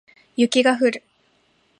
[0.35, 1.03] 雪が降る